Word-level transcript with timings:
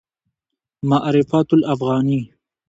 معرفت 0.83 1.53
الافغاني 1.53 2.33